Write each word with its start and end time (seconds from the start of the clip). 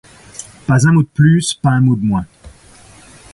Pas 0.65 0.87
un 0.87 0.93
mot 0.93 1.03
de 1.03 1.07
plus, 1.07 1.53
pas 1.53 1.69
un 1.69 1.81
mot 1.81 1.95
de 1.95 2.03
moins. 2.03 2.25